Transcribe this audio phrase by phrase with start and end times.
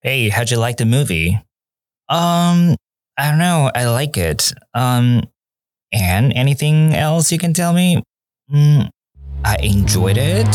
[0.00, 1.40] Hey, how'd you like the movie?
[2.08, 2.76] Um,
[3.16, 3.70] I don't know.
[3.74, 4.52] I like it.
[4.74, 5.22] Um,
[5.92, 8.02] and anything else you can tell me?
[8.52, 8.88] Mm,
[9.44, 10.48] I enjoyed it.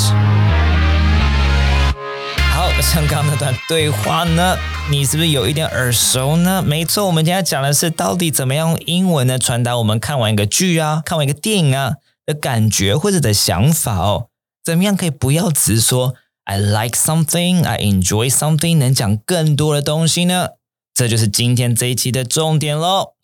[2.52, 4.58] 好，像刚那段对话呢，
[4.90, 6.62] 你是不是有一点耳熟呢？
[6.62, 14.30] 没错，我们今天讲的是到底怎么样用英文呢传达我们看完一个剧啊、看完一个电影啊的感觉或者的想法哦。
[14.64, 20.49] 怎么样可以不要只说 I like something, I enjoy something，能讲更多的东西呢？
[20.95, 23.15] 这就是今天这一期的重点喽。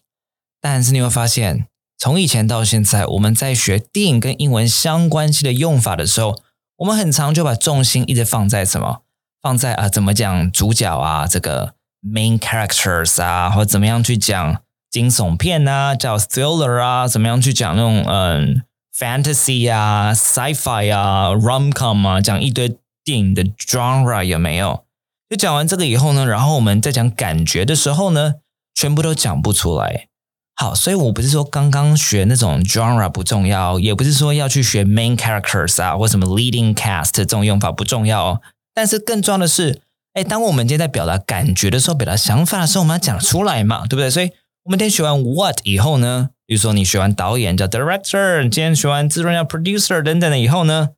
[0.60, 1.66] 但是你会发现，
[1.98, 6.36] 从以前到现在，我们在学电影跟英文相关系的用法的时候，
[6.76, 9.02] 我们很常就把重心一直放在什么？
[9.42, 18.62] 放在啊，怎么讲主角啊，这个 main characters 啊，或怎么样去讲惊悚片啊，叫 thriller 啊，怎么样去讲那种嗯
[18.96, 22.76] fantasy 啊，sci-fi 啊，rom com 啊，讲一堆
[23.08, 24.84] 电影的 genre 有没有？
[25.30, 28.34] 就讲完这个以后呢，然后我们在讲感觉的时候呢，
[28.74, 30.08] 全部都讲不出来。
[30.54, 38.24] 好，所以我不是说刚刚学那种 genre 不重要，也不是说要去学 main characters 啊，或什么 leading cast 这种用法不重要。
[38.24, 38.42] 哦
[38.74, 39.80] 但是更重要的是，
[40.12, 44.10] 哎，当我们今天在表达感觉的时候，表达想法的时候，我们要讲出来嘛，对不对？
[44.10, 44.30] 所以，
[44.64, 50.90] 我们今天学完 what 以后呢，比如说你学完导演叫 director，今天学完制作人叫 producer 等等的以后呢，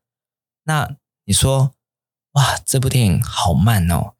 [0.65, 0.91] 那
[1.25, 1.73] 你说，
[2.33, 4.13] 哇，这部电影好慢哦，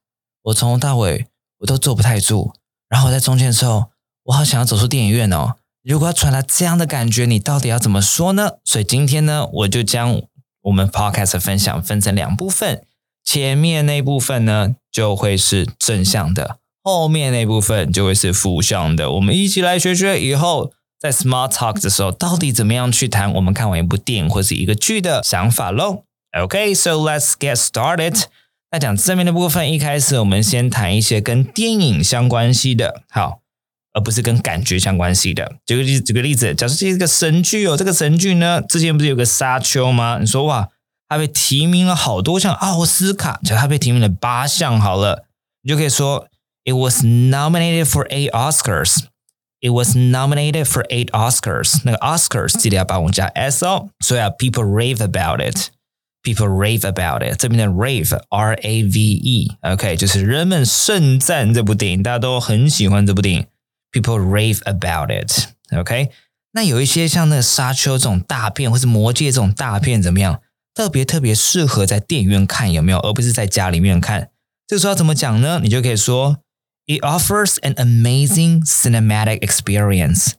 [0.43, 1.27] 我从头到尾
[1.59, 2.53] 我都坐不太住，
[2.89, 3.91] 然后在中间的时候，
[4.25, 5.55] 我好想要走出电影院哦。
[5.83, 8.53] 如果要传达这样的感觉，你到底要怎么说呢？
[8.65, 10.21] 所以今天呢，我就将
[10.63, 12.85] 我们 podcast 分享分成两部分。
[13.25, 19.13] 前面那部分呢，就会是正向的；后面那部分就会是负向的。
[19.13, 26.05] 我们一起来学学以后在 Smart Talk 的时候，到底怎么样去谈我们看完一部电影或是一个剧的想法喽。
[26.33, 28.25] OK，so let's get started。
[28.71, 33.41] 那讲正面的部分，一开始我们先谈一些跟电影相关系的，好，
[33.93, 35.57] 而不是跟感觉相关系的。
[35.67, 40.19] 举个例，举个例子，假设这是一个神剧哦，这个神剧呢，之前不是有个沙丘吗？
[40.21, 40.69] 你说哇。
[41.13, 44.81] 它被提名了好多项奥斯卡，就它被提名了八项。
[44.81, 45.25] 好了，
[45.61, 46.29] 你就可以说
[46.65, 49.07] ，It was nominated for eight Oscars.
[49.61, 51.81] It was nominated for eight Oscars.
[51.83, 53.89] 那个 Oscars 记得要把我们加 s 哦。
[53.99, 55.71] 所以啊，people rave about it.
[56.24, 57.38] People rave about it.
[57.38, 63.46] 这边的 rave R A V E，OK，就是人们盛赞这部电影，大家都很喜欢这部电影。
[63.92, 65.50] People rave about it.
[65.78, 66.10] OK，
[66.54, 70.42] 那有一些像那个沙丘这种大片，或是魔戒这种大片，怎么样？
[70.74, 73.00] 特别特别适合在电影院看，有没有？
[73.00, 74.30] 而不是在家里面看。
[74.68, 75.60] 这个时候怎么讲呢？
[75.62, 76.40] 你就可以说，
[76.88, 80.32] It offers an amazing cinematic experience.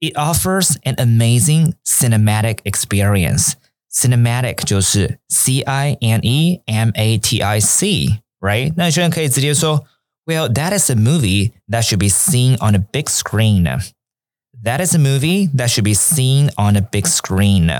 [0.00, 3.52] It offers an amazing cinematic experience.
[3.92, 8.72] Cinematic 就是 C I N E M A T I C，right？
[8.76, 9.84] 那有些人可以直接说，
[10.26, 13.64] Well, that is a movie that should be seen on a big screen.
[14.62, 17.70] That is a movie that should be seen on a big screen.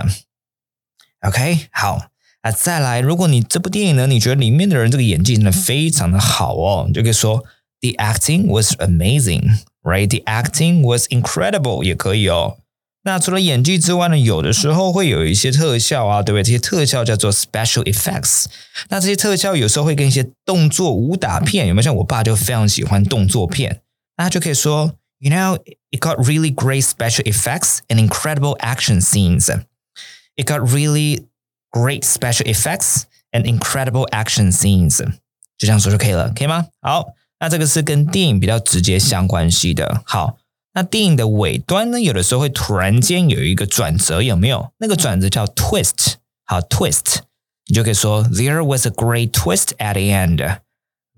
[1.21, 2.11] OK，好，
[2.43, 7.45] 那再来，如果你这部电影呢，你觉得里面的人这个演技真的非常的好哦，你就可以说
[7.81, 12.59] The acting was amazing，right？The acting was incredible，也可以哦。
[13.06, 16.44] 那除了演技之外呢，有的时候会有一些特效啊，对不对？
[16.44, 18.46] 这些特效叫做 special effects。
[18.90, 21.84] 那这些特效有时候会跟一些动作武打片有没有？
[21.84, 23.82] 像我爸就非常喜欢动作片，
[24.18, 25.58] 那他就可以说，You know,
[25.92, 29.54] it got really great special effects and incredible action scenes。
[30.36, 31.26] It got really
[31.72, 35.00] great special effects and incredible action scenes，
[35.58, 36.68] 就这样说就可以了，可以吗？
[36.82, 37.08] 好，
[37.40, 40.02] 那这个是跟电影比较直接相关系的。
[40.06, 40.38] 好，
[40.74, 44.72] 那电影的尾端呢，有的时候会突然间有一个转折，有没有？
[44.80, 46.16] 那个转折叫 twist。
[46.46, 47.18] 好，twist，
[47.68, 50.58] 你就可以说 There was a great twist at the end。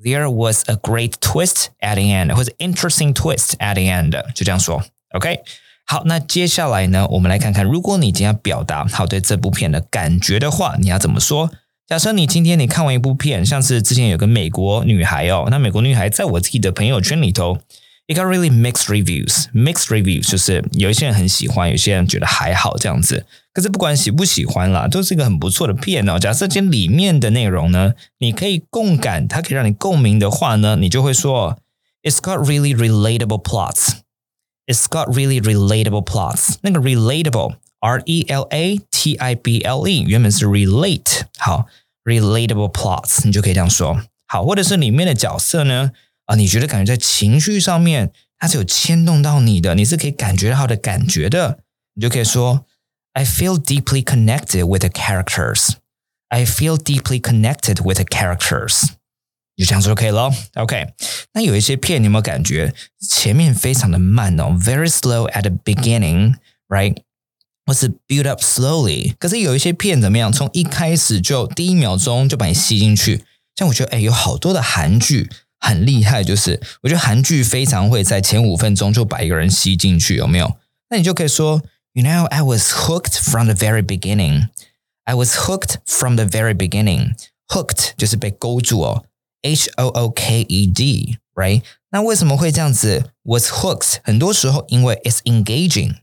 [0.03, 4.83] There was a great twist at the end，或者 interesting twist at the end，就这样说。
[5.13, 5.39] OK。
[5.87, 11.51] 好，那接下来呢，我们来看看，如果你今天要表达好对这部片的感觉的话，你要怎么说？
[11.87, 17.59] 假设你今天你看完一部片，像是之前有个美国女孩哦，那美国女孩在我自己的朋友圈里头
[18.07, 19.45] ，it got really mixed reviews。
[19.53, 23.25] mixed reviews 就是有一些人很喜欢，有些人觉得还好这样子。
[23.53, 26.19] 可是不管喜不喜欢啦，都是一个很不错的片哦。
[26.19, 31.57] 假设这里面的内容呢，你可以共感，它可以让你共鸣的话呢，你就会说
[32.03, 33.99] ，it's got really relatable plots。
[34.67, 36.55] It's got really relatable plots。
[36.61, 41.21] 那个 relatable，R E L A T I B L E，原本是 relate。
[41.37, 41.67] 好
[42.03, 44.01] ，relatable plots，你就可以这样说。
[44.27, 45.91] 好，或者是里面的角色呢，
[46.25, 51.59] 啊，你觉得感觉在情绪上面它是有牵动到你的，你是可以感觉到的感觉的，
[51.93, 52.65] 你就可以说
[53.13, 55.75] ，I feel deeply connected with the characters.
[56.29, 58.89] I feel deeply connected with the characters.
[59.55, 60.31] 就这样就可以了。
[60.55, 60.87] OK，
[61.33, 66.97] 那有一些片你有没有感觉前面非常的慢哦，very slow at the beginning，right？
[67.65, 69.15] 或是 build up slowly。
[69.17, 73.23] 可是有一些片怎么样，从一开始就第一秒钟就把你吸进去。
[73.55, 75.29] 像我觉得，哎，有好多的韩剧
[75.64, 80.56] 很厉害，就是我觉得韩剧非常会在前五分钟就把一个人吸进去，有没有？
[80.88, 81.62] 那你就可以说，
[81.92, 84.48] You know, I was hooked from the very beginning.
[85.04, 87.14] I was hooked from the very beginning.
[87.48, 89.04] Hooked 就是被勾住哦，
[89.42, 91.62] H O O K E D，right？
[91.90, 93.10] 那为什么会这样子？
[93.24, 93.96] Was hooked？
[94.04, 95.96] 很多时候因为 it's engaging。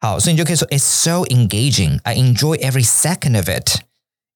[0.00, 2.00] 好，所以你就可以说 It's so engaging.
[2.02, 3.80] I enjoy every second of it.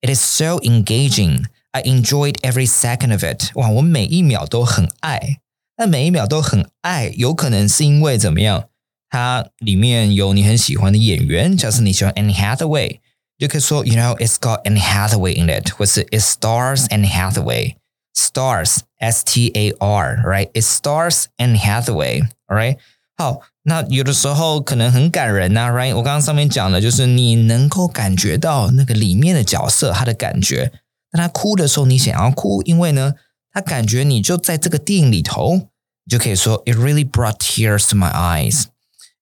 [0.00, 1.44] It is so engaging.
[1.72, 3.50] I enjoyed every second of it.
[3.54, 5.38] 哇，我每一秒都很爱。
[5.76, 8.64] 那每一秒都很爱，有可能是因为怎么样？
[9.10, 12.98] 它里面有你很喜欢的演员，假设你喜欢 Anne Hathaway，
[13.38, 20.22] 就可以说，You know, it's got Anne Hathaway in it，或是 It stars Anne Hathaway。Stars, S T A R,
[20.24, 20.48] right?
[20.54, 22.78] It stars Anne Hathaway, alright?
[23.14, 25.94] 好，那有的时候可能很感人呐，right？
[25.94, 30.72] 我刚刚上面讲的就是你能够感觉到那个里面的角色他的感觉。
[31.12, 33.14] 那他哭的时候，你想要哭，因为呢，
[33.52, 35.68] 他感觉你就在这个电影里头，
[36.04, 38.64] 你就可以说，It really brought tears to my eyes.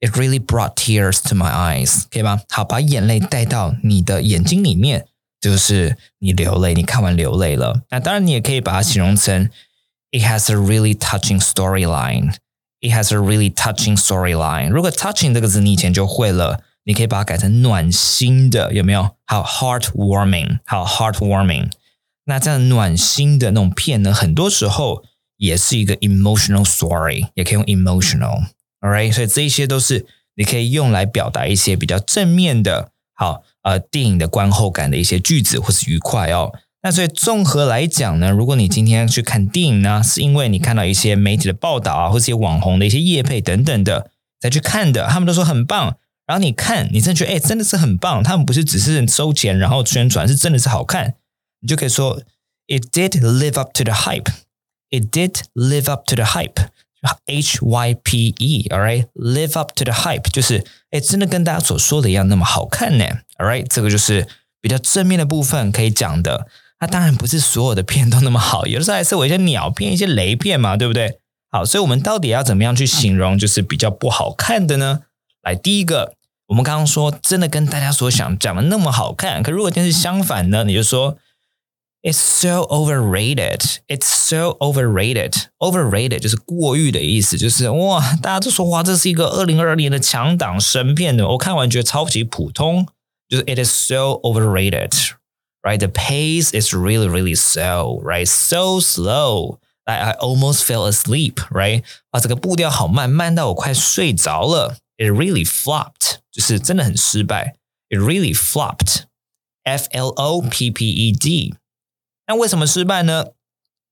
[0.00, 2.42] It really brought tears to my eyes，可以吗？
[2.50, 5.06] 好，把眼泪带到你的眼睛里面，
[5.40, 7.82] 就是你流泪，你看完流泪了。
[7.90, 9.48] 那当然，你也可以把它形容成，
[10.10, 12.34] It has a really touching storyline.
[12.80, 14.68] It has a really touching storyline。
[14.68, 19.16] 如果 touching 这个字你以前就会了，你可以把它改成暖心的，有没有？
[19.24, 21.70] 好，heartwarming，好，heartwarming。
[22.29, 25.03] 那这样暖心的那种片呢，很多时候
[25.37, 28.43] 也是一个 emotional story，也可以用 emotional。
[28.81, 30.05] All right，所以这一些都是
[30.35, 36.53] 你可以用来表达一些比较正面的，好，呃，电影的观后感的一些句子或是愉快哦。
[36.83, 45.97] 那所以综合来讲呢，如果你今天去看电影呢，是因为你看到一些媒体的报道啊，或者一些网红的一些业配等等的再去看的，他们都说很棒，
[46.27, 51.15] 然后你看，你真的觉得哎，真的是很棒，他们不是只是收钱然后宣传，是真的是好看，
[51.61, 52.21] 你就可以说
[52.67, 54.31] ，It did live up to the hype.
[54.89, 56.69] It did live up to the hype.
[57.27, 63.05] H Y P E，all right，live up to the hype，就是哎，真的跟大家所说的一样那么好看呢
[63.37, 64.27] ，all right，这个就是
[64.59, 66.47] 比较正面的部分可以讲的。
[66.81, 71.19] 那当然不是所有的片都那么好，有的时候还是有一些鸟片、一些雷片嘛，对不对？
[71.49, 75.01] 好，所以我们到底要怎么样去形容就是比较不好看的呢？
[75.41, 76.15] 来，第一个，
[76.47, 80.65] 我们刚刚说真的跟大家所想讲的那么好看，可如果真是相反呢？
[80.65, 81.17] 你就说
[82.02, 83.80] It's so overrated.
[83.88, 85.46] It's so overrated.
[85.58, 92.86] Overrated 就是过誉的意思，就是哇，大家都说哇，这是一个二零二二年的强档神片的，我看完觉得超级普通，
[93.26, 95.14] 就是 It is so overrated.
[95.64, 95.80] right?
[95.80, 98.28] The pace is really, really slow, right?
[98.28, 99.58] So slow.
[99.86, 101.82] I, I almost fell asleep, right?
[102.10, 104.76] 啊，这个步调好慢，慢到我快睡着了。
[104.96, 107.56] It really flopped，就是真的很失败。
[107.88, 109.04] It really flopped.
[109.64, 111.54] F L O P P E D。
[112.29, 113.25] 那为什么失败呢？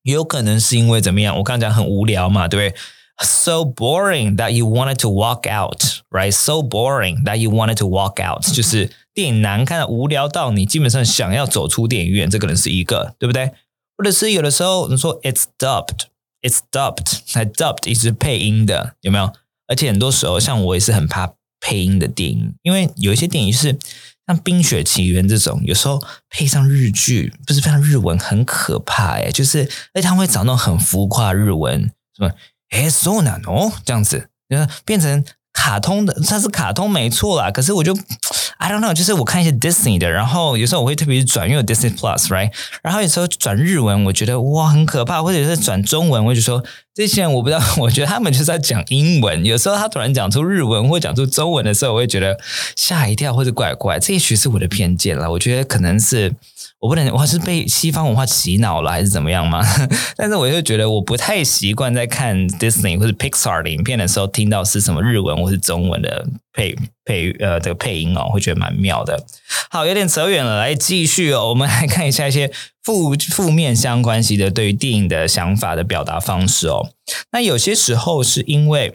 [0.04, 1.36] 有可能是因为怎么样？
[1.38, 2.80] 我刚刚讲很无聊嘛，对不对
[3.26, 5.82] ？So boring that you wanted to walk out,
[6.12, 6.32] right?
[6.32, 13.54] So boring that you wanted to walk out，就是电影难看、无聊到你基本上想要走出电影院，这可能是一个，对不对？
[13.98, 19.34] 或者是有的时候你说 it's dubbed，it's dubbed，还 dubbed 一直配音的，有没有？
[19.66, 23.80] 而且很多时候，像我也是很怕配音的电影，因为有一些电影是
[24.28, 31.82] 像《冰雪奇缘》这种，有时候配上日剧，不是配上日文，很可怕哎，就是哎他会找那种很浮夸日文，
[32.16, 32.32] 什么
[32.70, 34.30] 哎，so n 哦，这样子，
[34.86, 37.98] 变成卡通的，它是卡通没错啦，可是我就。
[38.58, 42.52] I don't know，就是我看一些 Disney 的，然后有时候我会特别转，因为我 Disney Plus，right？
[42.82, 49.46] 然后有时候转日文，我觉得哇很可怕，或者是转中文，我就说这些人我不知道， 我觉得他们就是在讲英文。
[49.46, 52.38] 有时候他突然讲出日文或讲出中文的时候，我会觉得
[52.76, 54.00] 吓一跳或者怪怪。
[54.00, 56.34] 这也许是我的偏见了，我觉得可能是。
[56.80, 59.64] 我不能，我是被西方文化洗脑了，还是怎么样吗？
[60.16, 69.26] 但是我就觉得我不太习惯在看 Disney 或者 Pixar 的影片的时候，听到是什么日文或是中文的配配呃这个配音哦，会觉得蛮妙的。
[69.72, 72.52] 好，有点扯远了，来继续哦，我们来看一下一些
[72.84, 76.92] 负负面相关系的对于电影的想法的表达方式哦。
[77.32, 78.94] 那有些时候是因为。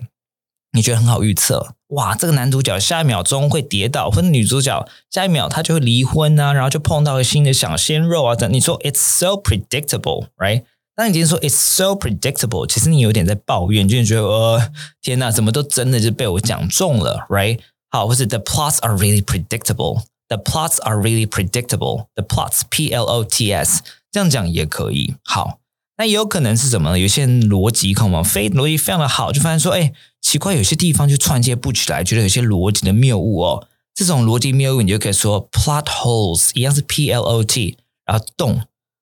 [0.73, 2.15] 你觉得很好预测哇？
[2.15, 8.51] 这个男主角下一秒钟会跌倒，或者女主角下一秒他就会离婚啊，然后就碰到了新的小鲜肉啊等。
[8.51, 10.65] 你说 it's so predictable，right？
[10.97, 17.59] 当你今天说 it's so predictable，其实你有点在抱怨，就觉得呃，天哪，怎么都真的就被我讲中了，right？
[17.91, 25.15] 好，或是 the plots are really predictable，the plots are really predictable，the plots P L O T S，这样讲也可以。
[25.25, 25.59] 好。
[26.03, 26.99] 那也有可能是什么呢？
[26.99, 33.69] 有些人逻辑可能非逻辑非常的好，就发现说，哎，奇怪，有些地方就串接不起来，觉得有些逻辑的谬误哦。
[33.95, 38.55] 这种逻辑谬误，你就可以说 plot holes，一样是 P L O T，然后动，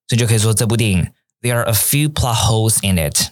[0.08, 1.06] 所以就可以说这部电影
[1.40, 3.30] there are a few plot holes in it。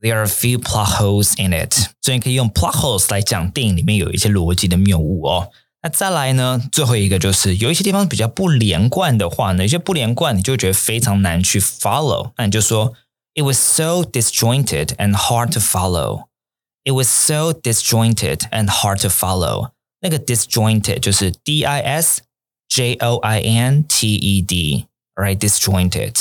[0.00, 5.50] There are a few plot holes in it，所以你可以用 plot holes 来讲电影里面有一些逻辑的谬误哦。
[5.84, 12.94] 那再来呢，最后一个就是有一些地方比较不连贯的话呢，有些不连贯你就觉得非常难去 follow，那你就说
[13.34, 16.28] It was so disjointed and hard to follow.
[16.84, 19.70] It was so disjointed and hard to follow.
[20.00, 22.20] 那个 disjointed 就是 D I S
[22.68, 26.14] J O I N T E D，right？disjointed。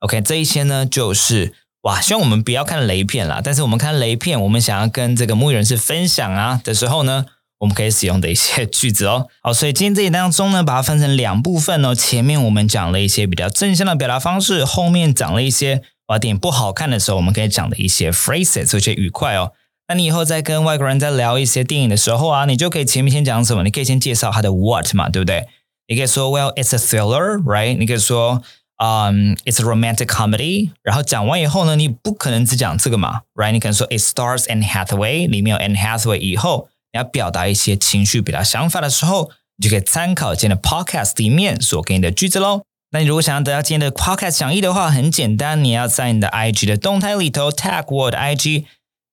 [0.00, 1.54] OK，这一些呢就是。
[1.84, 3.40] 哇，希望我们不要看雷片啦。
[3.42, 7.24] 但是我们看雷片，我们想要跟这个牧语人士分享啊的时候呢，
[7.60, 9.28] 我们可以使用的一些句子哦。
[9.40, 11.94] 好，所以今天这一当中呢，把它分成两部分哦。
[11.94, 19.52] 前面我们讲了一些比较正向的表达方式，后面讲了一些把电影不好看的时候，我们可以讲的一些 phrases，一些愉快哦。
[19.86, 23.62] 那你以后在跟外国人在聊一些电影的时候啊，你就可以前面先讲什么？
[23.62, 25.46] 你可以先介绍它的 what 嘛，对不对？
[25.86, 27.78] 你可以说 Well, it's a thriller, right？
[27.78, 28.42] 你可以说。
[28.82, 30.70] 嗯，It's a romantic comedy。
[30.82, 33.52] 然后讲完以后呢，你不可能只讲这个嘛，right？
[33.52, 36.16] 你可能说 It stars Anne Hathaway，里面有 Anne Hathaway。
[36.16, 42.62] 以后你要表达一些情绪、表达想法的时候，你就可以参考今天的 podcast 里面所给你的句子喽。
[42.92, 48.64] 那你如果想要得到今天的 podcast 讲义的话，很简单，你要在你的 IG 的动态里头 tag 我的 IG。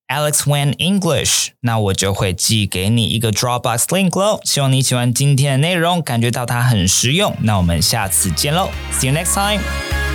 [0.07, 4.39] Alex Wen English，那我就会寄给你一个 Dropbox link 喽。
[4.45, 7.35] 希望你喜欢今天的内容，感觉到它很实用。
[7.41, 9.61] 那我们下次见喽，See you next time，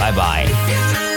[0.00, 1.12] 拜拜。